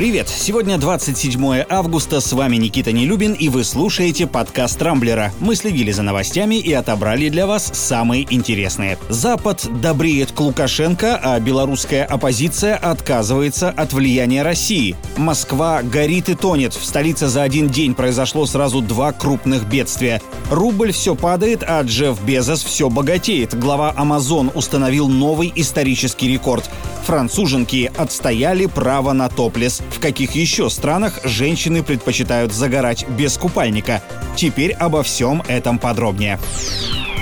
[0.00, 0.30] Привет!
[0.30, 5.30] Сегодня 27 августа, с вами Никита Нелюбин, и вы слушаете подкаст «Рамблера».
[5.40, 8.96] Мы следили за новостями и отобрали для вас самые интересные.
[9.10, 14.96] Запад добреет к Лукашенко, а белорусская оппозиция отказывается от влияния России.
[15.18, 16.72] Москва горит и тонет.
[16.72, 20.22] В столице за один день произошло сразу два крупных бедствия.
[20.50, 23.52] Рубль все падает, а Джефф Безос все богатеет.
[23.52, 26.70] Глава Amazon установил новый исторический рекорд.
[27.04, 29.82] Француженки отстояли право на топлес.
[29.90, 34.02] В каких еще странах женщины предпочитают загорать без купальника?
[34.36, 36.38] Теперь обо всем этом подробнее.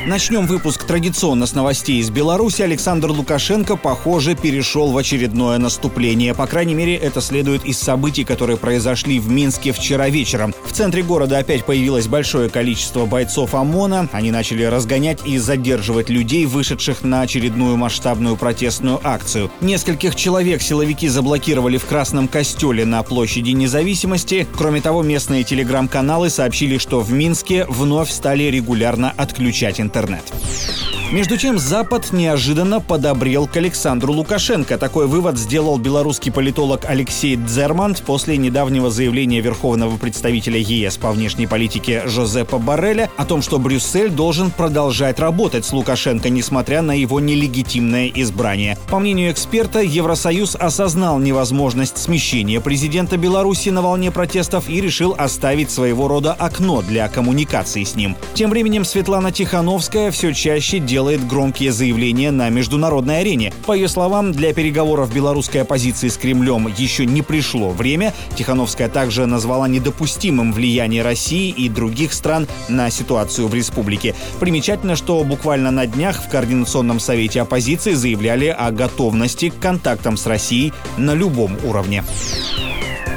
[0.08, 2.62] Начнем выпуск традиционно с новостей из Беларуси.
[2.62, 6.34] Александр Лукашенко, похоже, перешел в очередное наступление.
[6.34, 10.54] По крайней мере, это следует из событий, которые произошли в Минске вчера вечером.
[10.64, 14.08] В центре города опять появилось большое количество бойцов ОМОНа.
[14.12, 19.50] Они начали разгонять и задерживать людей, вышедших на очередную масштабную протестную акцию.
[19.60, 24.48] Нескольких человек силовики заблокировали в Красном Костеле на площади независимости.
[24.56, 30.97] Кроме того, местные телеграм-каналы сообщили, что в Минске вновь стали регулярно отключать интернет интернет.
[31.10, 34.76] Между тем, Запад неожиданно подобрел к Александру Лукашенко.
[34.76, 41.46] Такой вывод сделал белорусский политолог Алексей Дзермант после недавнего заявления верховного представителя ЕС по внешней
[41.46, 47.20] политике Жозепа Барреля о том, что Брюссель должен продолжать работать с Лукашенко, несмотря на его
[47.20, 48.76] нелегитимное избрание.
[48.90, 55.70] По мнению эксперта, Евросоюз осознал невозможность смещения президента Беларуси на волне протестов и решил оставить
[55.70, 58.14] своего рода окно для коммуникации с ним.
[58.34, 63.52] Тем временем Светлана Тихановская все чаще делает делает громкие заявления на международной арене.
[63.66, 68.12] По ее словам, для переговоров белорусской оппозиции с Кремлем еще не пришло время.
[68.34, 74.16] Тихановская также назвала недопустимым влияние России и других стран на ситуацию в республике.
[74.40, 80.26] Примечательно, что буквально на днях в Координационном совете оппозиции заявляли о готовности к контактам с
[80.26, 82.02] Россией на любом уровне.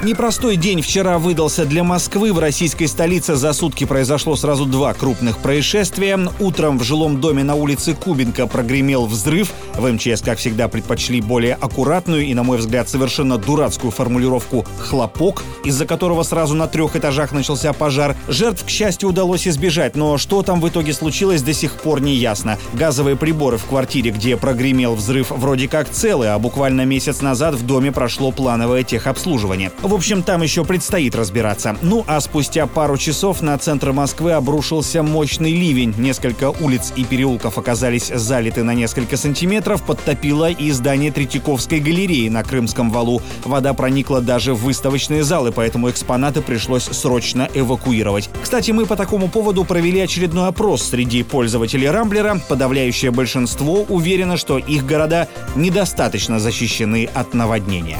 [0.02, 2.32] Непростой день вчера выдался для Москвы.
[2.32, 6.18] В российской столице за сутки произошло сразу два крупных происшествия.
[6.40, 9.52] Утром в жилом доме на улице Кубинка прогремел взрыв.
[9.76, 15.44] В МЧС, как всегда, предпочли более аккуратную и, на мой взгляд, совершенно дурацкую формулировку «хлопок»,
[15.64, 18.16] из-за которого сразу на трех этажах начался пожар.
[18.26, 22.16] Жертв, к счастью, удалось избежать, но что там в итоге случилось, до сих пор не
[22.16, 22.58] ясно.
[22.72, 27.64] Газовые приборы в квартире, где прогремел взрыв, вроде как целы, а буквально месяц назад в
[27.64, 29.70] доме прошло плановое техобслуживание.
[29.92, 31.76] В общем, там еще предстоит разбираться.
[31.82, 35.94] Ну а спустя пару часов на центр Москвы обрушился мощный ливень.
[35.98, 42.42] Несколько улиц и переулков оказались залиты на несколько сантиметров, подтопило и здание Третьяковской галереи на
[42.42, 43.20] Крымском валу.
[43.44, 48.30] Вода проникла даже в выставочные залы, поэтому экспонаты пришлось срочно эвакуировать.
[48.42, 52.40] Кстати, мы по такому поводу провели очередной опрос среди пользователей Рамблера.
[52.48, 57.98] Подавляющее большинство уверено, что их города недостаточно защищены от наводнения.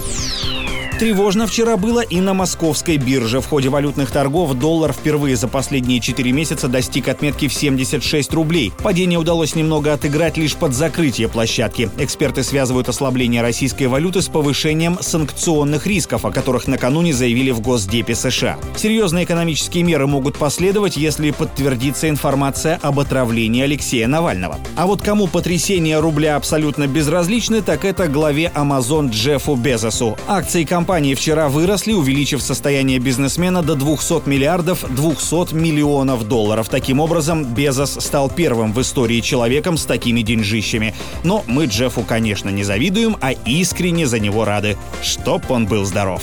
[1.02, 3.40] Тревожно вчера было и на московской бирже.
[3.40, 8.72] В ходе валютных торгов доллар впервые за последние 4 месяца достиг отметки в 76 рублей.
[8.84, 11.90] Падение удалось немного отыграть лишь под закрытие площадки.
[11.98, 18.14] Эксперты связывают ослабление российской валюты с повышением санкционных рисков, о которых накануне заявили в Госдепе
[18.14, 18.56] США.
[18.76, 24.56] Серьезные экономические меры могут последовать, если подтвердится информация об отравлении Алексея Навального.
[24.76, 30.16] А вот кому потрясение рубля абсолютно безразличны, так это главе Amazon Джеффу Безосу.
[30.28, 36.68] Акции компании компании вчера выросли, увеличив состояние бизнесмена до 200 миллиардов 200 миллионов долларов.
[36.68, 40.94] Таким образом, Безос стал первым в истории человеком с такими деньжищами.
[41.24, 44.76] Но мы Джеффу, конечно, не завидуем, а искренне за него рады.
[45.00, 46.22] Чтоб он был здоров.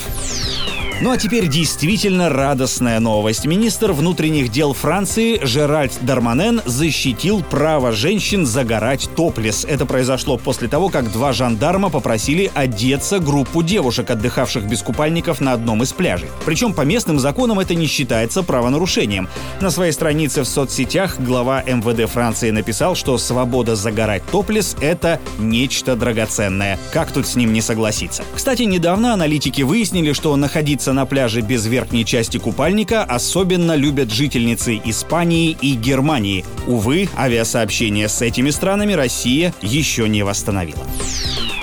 [1.01, 3.45] Ну а теперь действительно радостная новость.
[3.45, 9.63] Министр внутренних дел Франции Жеральд Дарманен защитил право женщин загорать топлес.
[9.63, 15.53] Это произошло после того, как два жандарма попросили одеться группу девушек, отдыхавших без купальников на
[15.53, 16.27] одном из пляжей.
[16.45, 19.29] Причем по местным законам это не считается правонарушением.
[19.61, 25.95] На своей странице в соцсетях глава МВД Франции написал, что свобода загорать топлес— это нечто
[25.95, 26.77] драгоценное.
[26.91, 28.23] Как тут с ним не согласиться?
[28.35, 34.11] Кстати, недавно аналитики выяснили, что находиться Купаться на пляже без верхней части купальника особенно любят
[34.11, 36.43] жительницы Испании и Германии.
[36.65, 40.83] Увы, авиасообщение с этими странами Россия еще не восстановила.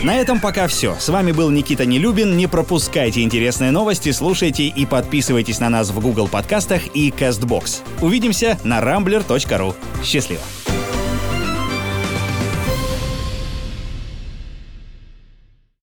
[0.04, 0.94] На этом пока все.
[1.00, 2.36] С вами был Никита Нелюбин.
[2.36, 7.80] Не пропускайте интересные новости, слушайте и подписывайтесь на нас в Google подкастах и CastBox.
[8.02, 9.74] Увидимся на rambler.ru.
[10.04, 10.42] Счастливо!